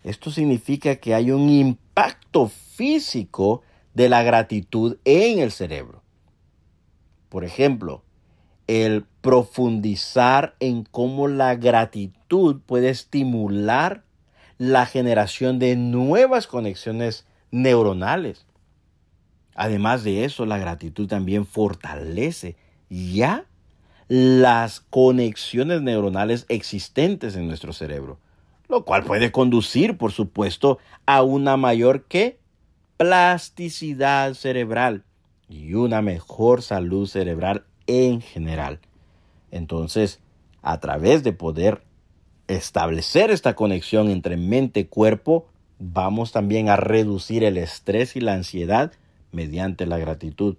Esto 0.03 0.31
significa 0.31 0.95
que 0.95 1.13
hay 1.13 1.29
un 1.29 1.47
impacto 1.47 2.47
físico 2.47 3.61
de 3.93 4.09
la 4.09 4.23
gratitud 4.23 4.97
en 5.05 5.37
el 5.37 5.51
cerebro. 5.51 6.01
Por 7.29 7.43
ejemplo, 7.43 8.01
el 8.67 9.05
profundizar 9.21 10.55
en 10.59 10.83
cómo 10.83 11.27
la 11.27 11.55
gratitud 11.55 12.61
puede 12.65 12.89
estimular 12.89 14.03
la 14.57 14.85
generación 14.85 15.59
de 15.59 15.75
nuevas 15.75 16.47
conexiones 16.47 17.25
neuronales. 17.51 18.45
Además 19.55 20.03
de 20.03 20.25
eso, 20.25 20.45
la 20.45 20.57
gratitud 20.57 21.07
también 21.07 21.45
fortalece 21.45 22.55
ya 22.89 23.45
las 24.07 24.79
conexiones 24.79 25.81
neuronales 25.81 26.45
existentes 26.49 27.35
en 27.35 27.47
nuestro 27.47 27.73
cerebro, 27.73 28.19
lo 28.67 28.83
cual 28.85 29.03
puede 29.03 29.31
conducir, 29.31 29.97
por 29.97 30.11
supuesto, 30.11 30.79
a 31.05 31.23
una 31.23 31.57
mayor 31.57 32.03
que 32.05 32.39
plasticidad 32.97 34.33
cerebral 34.33 35.03
y 35.49 35.73
una 35.73 36.01
mejor 36.01 36.61
salud 36.61 37.07
cerebral 37.07 37.65
en 37.87 38.21
general. 38.21 38.79
Entonces, 39.51 40.19
a 40.61 40.79
través 40.79 41.23
de 41.23 41.33
poder 41.33 41.83
establecer 42.47 43.31
esta 43.31 43.55
conexión 43.55 44.09
entre 44.09 44.37
mente 44.37 44.81
y 44.81 44.85
cuerpo, 44.85 45.47
vamos 45.79 46.31
también 46.31 46.69
a 46.69 46.75
reducir 46.75 47.43
el 47.43 47.57
estrés 47.57 48.15
y 48.15 48.21
la 48.21 48.33
ansiedad 48.33 48.93
mediante 49.31 49.85
la 49.85 49.97
gratitud. 49.97 50.57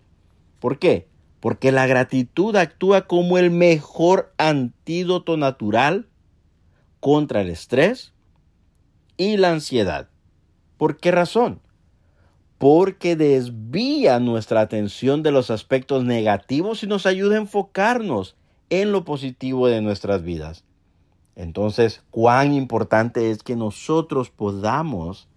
¿Por 0.61 0.79
qué? 0.79 1.09
Porque 1.41 1.73
la 1.73 1.87
gratitud 1.87 2.57
actúa 2.57 3.07
como 3.07 3.39
el 3.39 3.51
mejor 3.51 4.33
antídoto 4.39 5.37
natural 5.37 6.09
contra 7.01 7.43
el 7.43 7.51
estrés 7.51 8.13
y 9.17 9.37
la 9.37 9.51
ansiedad. 9.51 10.09
¿Por 10.77 10.97
qué 10.97 11.11
razón? 11.11 11.61
Porque 12.65 13.15
desvía 13.15 14.19
nuestra 14.21 14.63
atención 14.63 15.23
de 15.23 15.31
los 15.31 15.51
aspectos 15.51 16.03
negativos 16.03 16.83
y 16.83 16.87
nos 16.87 17.05
ayuda 17.05 17.35
a 17.35 17.41
enfocarnos 17.41 18.37
en 18.71 18.91
lo 18.91 19.05
positivo 19.05 19.69
de 19.69 19.83
nuestras 19.83 20.23
vidas. 20.23 20.65
Entonces, 21.37 22.03
cuán 22.11 22.55
importante 22.55 23.31
es 23.31 23.43
que 23.43 23.55
nosotros 23.55 24.31
podamos 24.31 25.29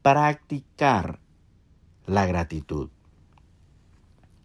practicar 0.00 1.18
la 2.06 2.24
gratitud. 2.24 2.88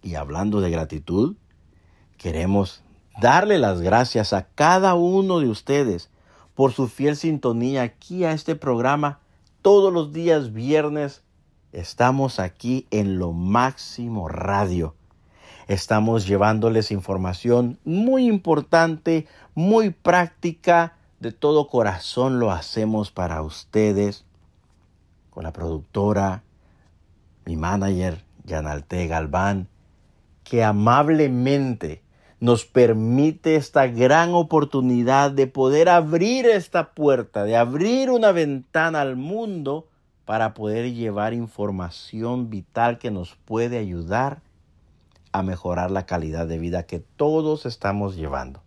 Y 0.03 0.15
hablando 0.15 0.59
de 0.59 0.69
gratitud, 0.69 1.37
queremos 2.17 2.83
darle 3.21 3.57
las 3.57 3.79
gracias 3.79 4.33
a 4.33 4.49
cada 4.49 4.95
uno 4.95 5.39
de 5.39 5.47
ustedes 5.47 6.09
por 6.55 6.73
su 6.73 6.89
fiel 6.89 7.15
sintonía 7.15 7.83
aquí 7.83 8.25
a 8.25 8.33
este 8.33 8.57
programa 8.57 9.21
todos 9.61 9.93
los 9.93 10.11
días 10.11 10.51
viernes 10.51 11.23
estamos 11.71 12.39
aquí 12.39 12.87
en 12.91 13.19
lo 13.19 13.33
máximo 13.33 14.27
radio. 14.27 14.95
Estamos 15.67 16.25
llevándoles 16.25 16.91
información 16.91 17.77
muy 17.83 18.27
importante, 18.27 19.27
muy 19.53 19.89
práctica. 19.89 20.93
De 21.19 21.31
todo 21.31 21.67
corazón 21.67 22.39
lo 22.39 22.51
hacemos 22.51 23.11
para 23.11 23.41
ustedes. 23.41 24.25
Con 25.29 25.43
la 25.43 25.51
productora, 25.51 26.43
mi 27.45 27.55
manager, 27.55 28.23
Yanalte 28.45 29.07
Galván, 29.07 29.67
que 30.43 30.63
amablemente 30.63 32.01
nos 32.39 32.65
permite 32.65 33.55
esta 33.55 33.87
gran 33.87 34.33
oportunidad 34.33 35.31
de 35.31 35.47
poder 35.47 35.89
abrir 35.89 36.45
esta 36.45 36.91
puerta, 36.91 37.43
de 37.43 37.57
abrir 37.57 38.09
una 38.09 38.31
ventana 38.31 39.01
al 39.01 39.15
mundo 39.15 39.87
para 40.27 40.53
poder 40.53 40.93
llevar 40.93 41.33
información 41.33 42.49
vital 42.49 42.99
que 42.99 43.11
nos 43.11 43.35
puede 43.45 43.77
ayudar 43.77 44.41
a 45.31 45.41
mejorar 45.41 45.89
la 45.89 46.05
calidad 46.05 46.47
de 46.47 46.59
vida 46.59 46.83
que 46.83 46.99
todos 46.99 47.65
estamos 47.65 48.17
llevando. 48.17 48.61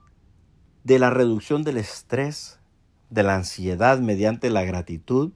de 0.84 1.00
la 1.00 1.10
reducción 1.10 1.64
del 1.64 1.78
estrés, 1.78 2.60
de 3.10 3.24
la 3.24 3.34
ansiedad 3.34 3.98
mediante 3.98 4.48
la 4.48 4.62
gratitud, 4.62 5.32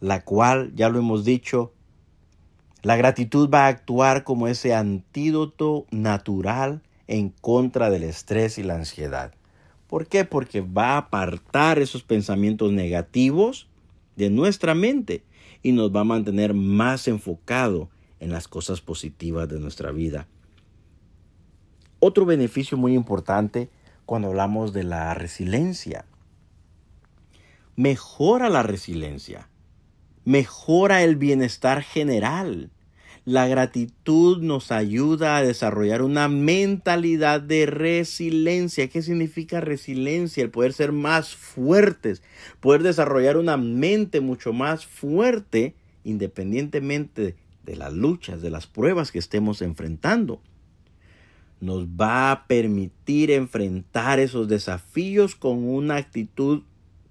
la 0.00 0.24
cual, 0.24 0.72
ya 0.74 0.88
lo 0.88 0.98
hemos 0.98 1.24
dicho, 1.24 1.72
la 2.82 2.96
gratitud 2.96 3.48
va 3.48 3.66
a 3.66 3.68
actuar 3.68 4.24
como 4.24 4.48
ese 4.48 4.74
antídoto 4.74 5.86
natural 5.92 6.82
en 7.12 7.28
contra 7.28 7.90
del 7.90 8.04
estrés 8.04 8.58
y 8.58 8.62
la 8.62 8.74
ansiedad. 8.74 9.34
¿Por 9.86 10.06
qué? 10.06 10.24
Porque 10.24 10.62
va 10.62 10.94
a 10.94 10.98
apartar 10.98 11.78
esos 11.78 12.02
pensamientos 12.02 12.72
negativos 12.72 13.68
de 14.16 14.30
nuestra 14.30 14.74
mente 14.74 15.24
y 15.62 15.72
nos 15.72 15.94
va 15.94 16.00
a 16.00 16.04
mantener 16.04 16.54
más 16.54 17.08
enfocado 17.08 17.90
en 18.18 18.32
las 18.32 18.48
cosas 18.48 18.80
positivas 18.80 19.48
de 19.48 19.60
nuestra 19.60 19.92
vida. 19.92 20.26
Otro 22.00 22.24
beneficio 22.24 22.78
muy 22.78 22.94
importante 22.94 23.68
cuando 24.06 24.28
hablamos 24.28 24.72
de 24.72 24.84
la 24.84 25.12
resiliencia. 25.14 26.06
Mejora 27.76 28.48
la 28.48 28.62
resiliencia 28.62 29.48
mejora 30.24 31.02
el 31.02 31.16
bienestar 31.16 31.82
general. 31.82 32.70
La 33.24 33.46
gratitud 33.46 34.42
nos 34.42 34.72
ayuda 34.72 35.36
a 35.36 35.44
desarrollar 35.44 36.02
una 36.02 36.26
mentalidad 36.26 37.40
de 37.40 37.66
resiliencia. 37.66 38.88
¿Qué 38.88 39.00
significa 39.00 39.60
resiliencia? 39.60 40.42
El 40.42 40.50
poder 40.50 40.72
ser 40.72 40.90
más 40.90 41.36
fuertes, 41.36 42.20
poder 42.58 42.82
desarrollar 42.82 43.36
una 43.36 43.56
mente 43.56 44.20
mucho 44.20 44.52
más 44.52 44.86
fuerte 44.86 45.76
independientemente 46.02 47.36
de 47.62 47.76
las 47.76 47.92
luchas, 47.92 48.42
de 48.42 48.50
las 48.50 48.66
pruebas 48.66 49.12
que 49.12 49.20
estemos 49.20 49.62
enfrentando. 49.62 50.40
Nos 51.60 51.86
va 51.86 52.32
a 52.32 52.48
permitir 52.48 53.30
enfrentar 53.30 54.18
esos 54.18 54.48
desafíos 54.48 55.36
con 55.36 55.62
una 55.62 55.94
actitud 55.94 56.64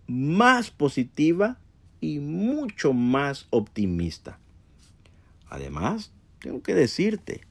más 0.08 0.72
positiva 0.72 1.58
y 2.02 2.20
mucho 2.20 2.92
más 2.92 3.48
optimista. 3.50 4.41
Además, 5.52 6.14
tengo 6.40 6.64
que 6.64 6.74
decirte, 6.74 7.42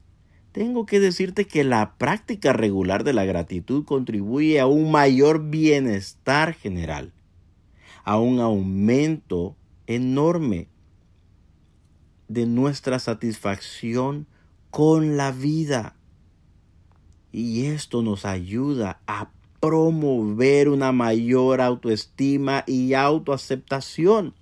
tengo 0.51 0.87
que 0.87 0.99
decirte 0.99 1.45
que 1.45 1.63
la 1.63 1.93
práctica 1.99 2.51
regular 2.51 3.03
de 3.03 3.13
la 3.13 3.25
gratitud 3.25 3.85
contribuye 3.85 4.59
a 4.59 4.65
un 4.65 4.91
mayor 4.91 5.51
bienestar 5.51 6.55
general, 6.55 7.13
a 8.03 8.17
un 8.19 8.39
aumento 8.39 9.55
enorme 9.85 10.67
de 12.27 12.47
nuestra 12.47 12.97
satisfacción 12.97 14.25
con 14.71 15.15
la 15.15 15.31
vida. 15.31 15.95
Y 17.31 17.65
esto 17.65 18.01
nos 18.01 18.25
ayuda 18.25 18.99
a 19.05 19.29
promover 19.59 20.69
una 20.69 20.91
mayor 20.91 21.61
autoestima 21.61 22.63
y 22.65 22.95
autoaceptación. 22.95 24.33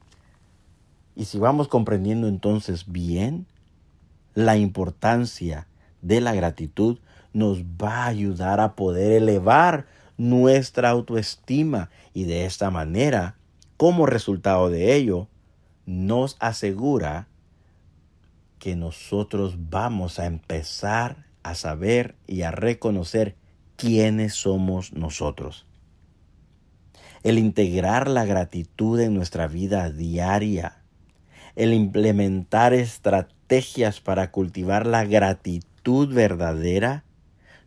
Y 1.20 1.26
si 1.26 1.38
vamos 1.38 1.68
comprendiendo 1.68 2.30
entonces 2.30 2.90
bien 2.90 3.46
la 4.36 4.56
importancia 4.56 5.68
de 6.02 6.22
la 6.22 6.34
gratitud, 6.34 7.00
nos 7.34 7.62
va 7.62 8.06
a 8.06 8.08
ayudar 8.08 8.62
a 8.62 8.78
poder 8.78 9.12
elevar 9.12 9.86
nuestra 10.18 10.92
autoestima 10.92 11.90
y 12.14 12.24
de 12.24 12.46
esta 12.46 12.72
manera, 12.72 13.36
como 13.76 14.06
resultado 14.06 14.70
de 14.70 14.96
ello, 14.96 15.28
nos 15.86 16.38
asegura 16.40 17.28
que 18.58 18.78
nosotros 18.78 19.56
vamos 19.70 20.20
a 20.20 20.26
empezar 20.26 21.26
a 21.44 21.54
saber 21.54 22.16
y 22.28 22.44
a 22.44 22.52
reconocer 22.52 23.36
quiénes 23.76 24.36
somos 24.36 24.94
nosotros. 24.94 25.66
El 27.24 27.38
integrar 27.38 28.08
la 28.08 28.24
gratitud 28.24 29.02
en 29.02 29.14
nuestra 29.14 29.48
vida 29.48 29.92
diaria 29.92 30.79
el 31.60 31.74
implementar 31.74 32.74
estrategias 32.74 34.00
para 34.00 34.32
cultivar 34.32 34.88
la 34.88 35.04
gratitud 35.04 36.14
verdadera 36.14 37.04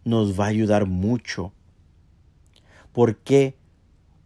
nos 0.03 0.41
va 0.41 0.47
a 0.47 0.49
ayudar 0.49 0.87
mucho. 0.87 1.53
¿Por 2.93 3.17
qué? 3.19 3.55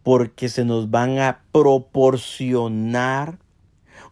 Porque 0.03 0.47
se 0.47 0.63
nos 0.63 0.89
van 0.89 1.19
a 1.19 1.41
proporcionar 1.51 3.39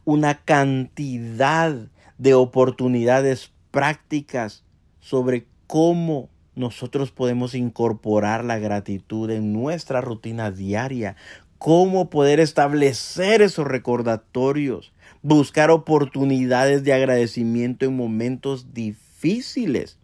una 0.04 0.44
cantidad 0.44 1.74
de 2.18 2.34
oportunidades 2.34 3.54
prácticas 3.72 4.66
sobre 5.00 5.48
cómo 5.68 6.28
nosotros 6.56 7.12
podemos 7.12 7.56
incorporar 7.56 8.44
la 8.44 8.60
gratitud 8.60 9.30
en 9.30 9.54
nuestra 9.54 10.02
rutina 10.02 10.52
diaria, 10.52 11.16
cómo 11.60 12.10
poder 12.10 12.42
establecer 12.42 13.42
esos 13.42 13.66
recordatorios, 13.66 14.92
buscar 15.26 15.72
oportunidades 15.72 16.84
de 16.84 16.94
agradecimiento 16.94 17.86
en 17.86 17.96
momentos 17.96 18.76
difíciles 18.76 19.98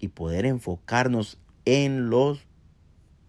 y 0.00 0.08
poder 0.08 0.44
enfocarnos 0.44 1.38
en 1.64 2.10
los 2.10 2.40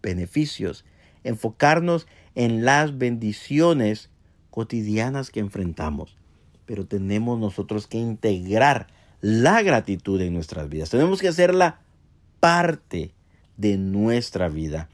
beneficios, 0.02 0.84
enfocarnos 1.24 2.08
en 2.34 2.66
las 2.66 2.98
bendiciones 2.98 4.10
cotidianas 4.50 5.30
que 5.30 5.40
enfrentamos. 5.40 6.18
Pero 6.66 6.88
tenemos 6.88 7.38
nosotros 7.38 7.86
que 7.86 8.00
integrar 8.00 8.88
la 9.22 9.62
gratitud 9.62 10.20
en 10.22 10.34
nuestras 10.34 10.68
vidas. 10.70 10.90
Tenemos 10.90 11.22
que 11.22 11.28
hacerla 11.28 11.82
parte 12.40 13.14
de 13.58 13.78
nuestra 13.78 14.50
vida. 14.50 14.90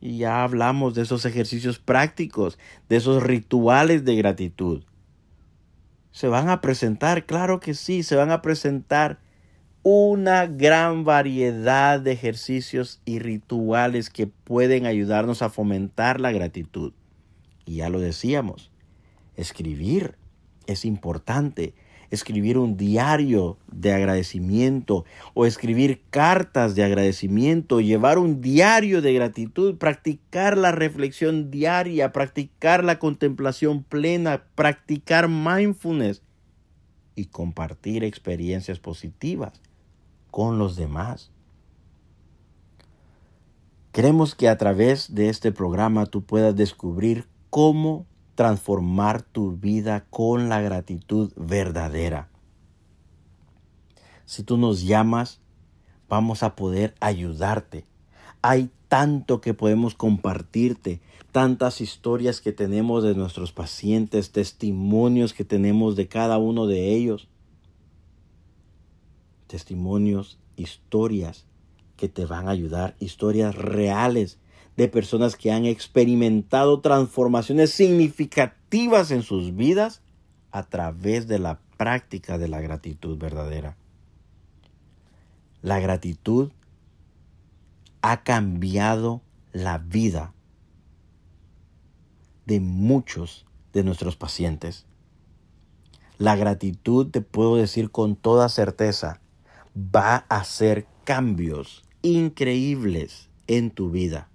Y 0.00 0.18
ya 0.18 0.42
hablamos 0.42 0.96
de 0.96 1.02
esos 1.02 1.24
ejercicios 1.24 1.78
prácticos, 1.78 2.58
de 2.88 2.96
esos 2.96 3.22
rituales 3.22 4.04
de 4.04 4.16
gratitud. 4.16 4.82
¿Se 6.18 6.26
van 6.26 6.48
a 6.48 6.60
presentar? 6.60 7.26
Claro 7.26 7.60
que 7.60 7.74
sí, 7.74 8.02
se 8.02 8.16
van 8.16 8.32
a 8.32 8.42
presentar 8.42 9.20
una 9.84 10.48
gran 10.48 11.04
variedad 11.04 12.00
de 12.00 12.10
ejercicios 12.10 13.00
y 13.04 13.20
rituales 13.20 14.10
que 14.10 14.26
pueden 14.26 14.84
ayudarnos 14.84 15.42
a 15.42 15.48
fomentar 15.48 16.20
la 16.20 16.32
gratitud. 16.32 16.92
Y 17.66 17.76
ya 17.76 17.88
lo 17.88 18.00
decíamos, 18.00 18.72
escribir 19.36 20.16
es 20.66 20.84
importante 20.84 21.74
escribir 22.10 22.58
un 22.58 22.76
diario 22.76 23.58
de 23.70 23.92
agradecimiento 23.92 25.04
o 25.34 25.46
escribir 25.46 26.02
cartas 26.10 26.74
de 26.74 26.84
agradecimiento, 26.84 27.80
llevar 27.80 28.18
un 28.18 28.40
diario 28.40 29.02
de 29.02 29.12
gratitud, 29.12 29.76
practicar 29.76 30.56
la 30.56 30.72
reflexión 30.72 31.50
diaria, 31.50 32.12
practicar 32.12 32.84
la 32.84 32.98
contemplación 32.98 33.82
plena, 33.82 34.44
practicar 34.54 35.28
mindfulness 35.28 36.22
y 37.14 37.26
compartir 37.26 38.04
experiencias 38.04 38.78
positivas 38.78 39.60
con 40.30 40.58
los 40.58 40.76
demás. 40.76 41.30
Queremos 43.92 44.34
que 44.34 44.48
a 44.48 44.56
través 44.56 45.14
de 45.14 45.28
este 45.28 45.50
programa 45.50 46.06
tú 46.06 46.22
puedas 46.22 46.54
descubrir 46.54 47.26
cómo 47.50 48.06
transformar 48.38 49.22
tu 49.22 49.56
vida 49.56 50.06
con 50.10 50.48
la 50.48 50.60
gratitud 50.60 51.32
verdadera. 51.34 52.28
Si 54.26 54.44
tú 54.44 54.56
nos 54.56 54.84
llamas, 54.84 55.40
vamos 56.08 56.44
a 56.44 56.54
poder 56.54 56.94
ayudarte. 57.00 57.84
Hay 58.40 58.70
tanto 58.86 59.40
que 59.40 59.54
podemos 59.54 59.96
compartirte, 59.96 61.00
tantas 61.32 61.80
historias 61.80 62.40
que 62.40 62.52
tenemos 62.52 63.02
de 63.02 63.16
nuestros 63.16 63.50
pacientes, 63.50 64.30
testimonios 64.30 65.34
que 65.34 65.44
tenemos 65.44 65.96
de 65.96 66.06
cada 66.06 66.38
uno 66.38 66.68
de 66.68 66.94
ellos. 66.94 67.26
Testimonios, 69.48 70.38
historias 70.54 71.44
que 71.96 72.08
te 72.08 72.24
van 72.24 72.46
a 72.46 72.52
ayudar, 72.52 72.94
historias 73.00 73.56
reales 73.56 74.38
de 74.78 74.86
personas 74.86 75.34
que 75.34 75.50
han 75.50 75.64
experimentado 75.64 76.80
transformaciones 76.80 77.72
significativas 77.72 79.10
en 79.10 79.24
sus 79.24 79.56
vidas 79.56 80.02
a 80.52 80.62
través 80.62 81.26
de 81.26 81.40
la 81.40 81.58
práctica 81.76 82.38
de 82.38 82.46
la 82.46 82.60
gratitud 82.60 83.18
verdadera. 83.18 83.76
La 85.62 85.80
gratitud 85.80 86.52
ha 88.02 88.22
cambiado 88.22 89.20
la 89.52 89.78
vida 89.78 90.32
de 92.46 92.60
muchos 92.60 93.46
de 93.72 93.82
nuestros 93.82 94.14
pacientes. 94.14 94.86
La 96.18 96.36
gratitud, 96.36 97.10
te 97.10 97.20
puedo 97.20 97.56
decir 97.56 97.90
con 97.90 98.14
toda 98.14 98.48
certeza, 98.48 99.20
va 99.76 100.24
a 100.28 100.36
hacer 100.36 100.86
cambios 101.02 101.82
increíbles 102.02 103.28
en 103.48 103.72
tu 103.72 103.90
vida 103.90 104.28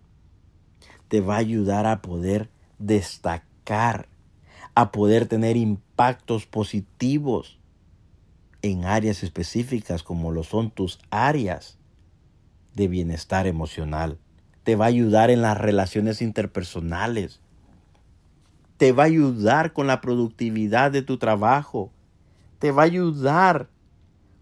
te 1.13 1.21
va 1.21 1.36
a 1.36 1.38
ayudar 1.38 1.86
a 1.86 2.02
poder 2.02 2.49
destacar, 2.80 4.08
a 4.73 4.91
poder 4.91 5.28
tener 5.28 5.58
impactos 5.58 6.47
positivos 6.47 7.60
en 8.63 8.86
áreas 8.86 9.21
específicas 9.21 10.02
como 10.02 10.32
lo 10.32 10.41
son 10.41 10.71
tus 10.71 10.97
áreas 11.12 11.78
de 12.73 12.88
bienestar 12.88 13.45
emocional. 13.45 14.17
Te 14.63 14.76
va 14.76 14.86
a 14.86 14.88
ayudar 14.88 15.30
en 15.30 15.43
las 15.43 15.56
relaciones 15.56 16.19
interpersonales. 16.19 17.41
Te 18.78 18.91
va 18.91 19.04
a 19.04 19.06
ayudar 19.06 19.71
con 19.71 19.86
la 19.86 20.02
productividad 20.02 20.89
de 20.89 21.04
tu 21.04 21.19
trabajo. 21.19 21.91
Te 22.58 22.71
va 22.71 22.82
a 22.82 22.86
ayudar 22.86 23.69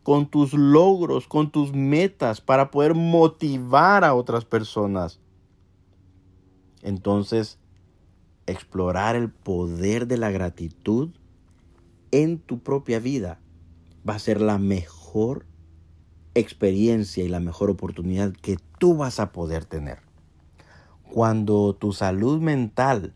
con 0.03 0.25
tus 0.25 0.53
logros, 0.53 1.27
con 1.27 1.51
tus 1.51 1.73
metas 1.73 2.39
para 2.39 2.71
poder 2.71 2.93
motivar 2.93 4.05
a 4.05 4.13
otras 4.13 4.45
personas 4.45 5.19
entonces, 6.83 7.59
explorar 8.47 9.15
el 9.15 9.29
poder 9.29 10.07
de 10.07 10.17
la 10.17 10.31
gratitud 10.31 11.11
en 12.11 12.39
tu 12.39 12.59
propia 12.59 12.99
vida 12.99 13.39
va 14.07 14.15
a 14.15 14.19
ser 14.19 14.41
la 14.41 14.57
mejor 14.57 15.45
experiencia 16.33 17.23
y 17.23 17.27
la 17.27 17.39
mejor 17.39 17.69
oportunidad 17.69 18.33
que 18.33 18.57
tú 18.79 18.95
vas 18.95 19.19
a 19.19 19.31
poder 19.31 19.65
tener. 19.65 19.99
Cuando 21.03 21.75
tu 21.75 21.93
salud 21.93 22.41
mental 22.41 23.13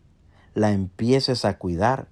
la 0.54 0.72
empieces 0.72 1.46
a 1.46 1.58
cuidar, 1.58 2.10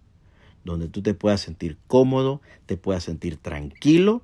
donde 0.64 0.88
tú 0.88 1.02
te 1.02 1.14
puedas 1.14 1.42
sentir 1.42 1.78
cómodo, 1.88 2.42
te 2.66 2.78
puedas 2.78 3.04
sentir 3.04 3.36
tranquilo, 3.36 4.24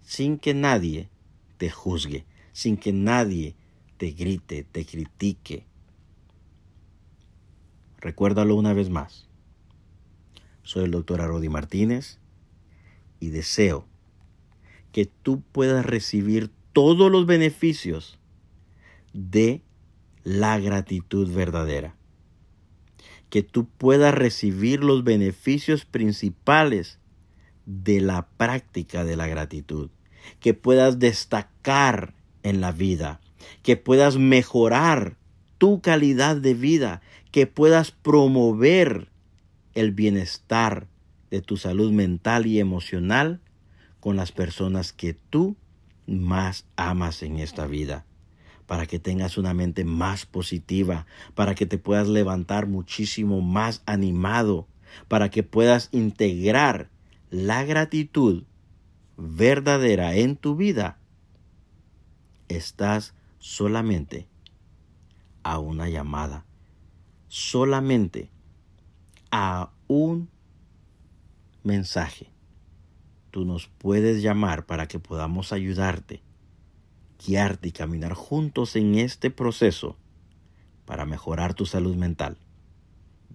sin 0.00 0.38
que 0.38 0.54
nadie 0.54 1.08
te 1.56 1.70
juzgue, 1.70 2.24
sin 2.52 2.76
que 2.76 2.92
nadie 2.92 3.56
te 3.96 4.12
grite, 4.12 4.62
te 4.62 4.86
critique. 4.86 5.66
Recuérdalo 7.98 8.54
una 8.54 8.72
vez 8.72 8.90
más. 8.90 9.26
Soy 10.66 10.82
el 10.82 10.90
doctor 10.90 11.20
Arodi 11.20 11.48
Martínez 11.48 12.18
y 13.20 13.28
deseo 13.28 13.86
que 14.90 15.06
tú 15.06 15.40
puedas 15.52 15.86
recibir 15.86 16.50
todos 16.72 17.08
los 17.08 17.24
beneficios 17.24 18.18
de 19.12 19.62
la 20.24 20.58
gratitud 20.58 21.32
verdadera. 21.32 21.94
Que 23.30 23.44
tú 23.44 23.68
puedas 23.78 24.12
recibir 24.12 24.82
los 24.82 25.04
beneficios 25.04 25.84
principales 25.84 26.98
de 27.64 28.00
la 28.00 28.26
práctica 28.36 29.04
de 29.04 29.14
la 29.14 29.28
gratitud. 29.28 29.90
Que 30.40 30.52
puedas 30.52 30.98
destacar 30.98 32.12
en 32.42 32.60
la 32.60 32.72
vida. 32.72 33.20
Que 33.62 33.76
puedas 33.76 34.16
mejorar 34.16 35.16
tu 35.58 35.80
calidad 35.80 36.34
de 36.34 36.54
vida. 36.54 37.02
Que 37.30 37.46
puedas 37.46 37.92
promover 37.92 39.12
el 39.76 39.92
bienestar 39.92 40.88
de 41.30 41.42
tu 41.42 41.58
salud 41.58 41.92
mental 41.92 42.46
y 42.46 42.58
emocional 42.58 43.40
con 44.00 44.16
las 44.16 44.32
personas 44.32 44.92
que 44.92 45.12
tú 45.12 45.54
más 46.06 46.64
amas 46.76 47.22
en 47.22 47.38
esta 47.38 47.66
vida, 47.66 48.06
para 48.66 48.86
que 48.86 48.98
tengas 48.98 49.36
una 49.36 49.52
mente 49.52 49.84
más 49.84 50.24
positiva, 50.24 51.06
para 51.34 51.54
que 51.54 51.66
te 51.66 51.76
puedas 51.76 52.08
levantar 52.08 52.66
muchísimo 52.66 53.42
más 53.42 53.82
animado, 53.84 54.66
para 55.08 55.30
que 55.30 55.42
puedas 55.42 55.90
integrar 55.92 56.88
la 57.30 57.62
gratitud 57.64 58.44
verdadera 59.18 60.14
en 60.14 60.36
tu 60.36 60.56
vida, 60.56 60.98
estás 62.48 63.14
solamente 63.38 64.26
a 65.42 65.58
una 65.58 65.90
llamada, 65.90 66.46
solamente 67.28 68.30
a 69.38 69.70
un 69.86 70.30
mensaje 71.62 72.32
tú 73.36 73.44
nos 73.44 73.66
puedes 73.66 74.22
llamar 74.22 74.64
para 74.64 74.88
que 74.88 74.98
podamos 74.98 75.52
ayudarte, 75.52 76.22
guiarte 77.22 77.68
y 77.68 77.72
caminar 77.72 78.14
juntos 78.14 78.76
en 78.76 78.94
este 78.94 79.30
proceso 79.30 79.98
para 80.86 81.04
mejorar 81.04 81.52
tu 81.52 81.66
salud 81.66 81.96
mental. 81.96 82.38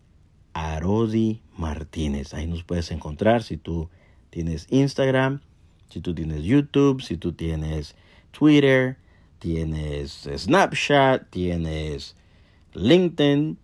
Arodi 0.52 1.42
Martínez. 1.56 2.34
Ahí 2.34 2.46
nos 2.46 2.62
puedes 2.62 2.90
encontrar 2.90 3.42
si 3.42 3.56
tú 3.56 3.88
tienes 4.30 4.66
Instagram, 4.70 5.40
si 5.88 6.00
tú 6.00 6.14
tienes 6.14 6.44
YouTube, 6.44 7.02
si 7.02 7.16
tú 7.16 7.32
tienes 7.32 7.96
Twitter, 8.30 8.98
tienes 9.38 10.28
Snapchat, 10.36 11.30
tienes 11.30 12.16
LinkedIn, 12.74 13.58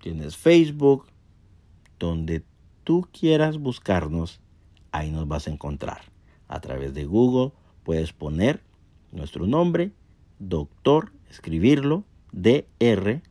tienes 0.00 0.36
Facebook, 0.36 1.06
donde 1.98 2.42
tú 2.84 3.08
quieras 3.12 3.58
buscarnos, 3.58 4.40
ahí 4.92 5.10
nos 5.10 5.28
vas 5.28 5.46
a 5.46 5.50
encontrar. 5.50 6.02
A 6.48 6.60
través 6.60 6.94
de 6.94 7.04
Google 7.04 7.52
puedes 7.82 8.12
poner 8.12 8.62
nuestro 9.14 9.46
nombre, 9.46 9.92
doctor, 10.38 11.12
escribirlo, 11.30 12.04
dr. 12.32 13.22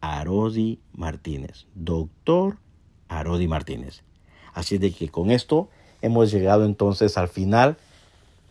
Arodi 0.00 0.78
Martínez. 0.92 1.66
Doctor 1.74 2.58
Arodi 3.08 3.48
Martínez. 3.48 4.04
Así 4.52 4.78
de 4.78 4.92
que 4.92 5.08
con 5.08 5.30
esto 5.30 5.70
hemos 6.02 6.30
llegado 6.30 6.64
entonces 6.64 7.16
al 7.16 7.28
final 7.28 7.78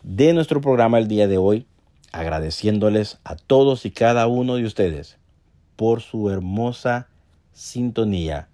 de 0.02 0.32
nuestro 0.32 0.60
programa 0.60 0.98
el 0.98 1.08
día 1.08 1.28
de 1.28 1.38
hoy, 1.38 1.66
agradeciéndoles 2.12 3.18
a 3.24 3.36
todos 3.36 3.86
y 3.86 3.90
cada 3.90 4.26
uno 4.26 4.56
de 4.56 4.64
ustedes 4.64 5.16
por 5.76 6.00
su 6.00 6.28
hermosa 6.28 7.08
sintonía 7.52 8.48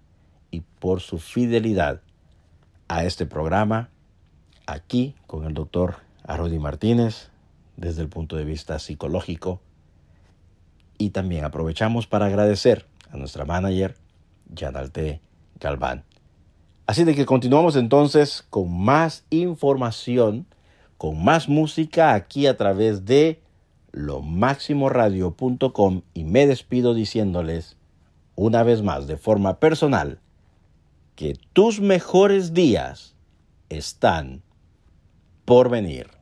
y 0.51 0.61
por 0.79 1.01
su 1.01 1.17
fidelidad 1.17 2.01
a 2.87 3.03
este 3.03 3.25
programa 3.25 3.89
aquí 4.67 5.15
con 5.25 5.45
el 5.45 5.53
doctor 5.53 6.04
Arodi 6.27 6.59
Martínez 6.59 7.29
desde 7.77 8.01
el 8.01 8.09
punto 8.09 8.35
de 8.35 8.43
vista 8.45 8.79
psicológico 8.79 9.61
y 10.97 11.11
también 11.11 11.45
aprovechamos 11.45 12.07
para 12.07 12.25
agradecer 12.27 12.85
a 13.11 13.17
nuestra 13.17 13.43
manager, 13.45 13.95
Yanalte 14.53 15.21
Galván. 15.59 16.03
Así 16.87 17.03
de 17.03 17.15
que 17.15 17.25
continuamos 17.25 17.75
entonces 17.75 18.45
con 18.49 18.71
más 18.71 19.25
información, 19.29 20.45
con 20.97 21.21
más 21.23 21.49
música 21.49 22.13
aquí 22.13 22.45
a 22.47 22.57
través 22.57 23.05
de 23.05 23.41
lomaximoradio.com 23.91 26.01
y 26.13 26.23
me 26.25 26.47
despido 26.47 26.93
diciéndoles 26.93 27.77
una 28.35 28.63
vez 28.63 28.81
más 28.81 29.07
de 29.07 29.17
forma 29.17 29.59
personal 29.59 30.19
que 31.15 31.37
tus 31.53 31.79
mejores 31.79 32.53
días 32.53 33.15
están 33.69 34.43
por 35.45 35.69
venir. 35.69 36.14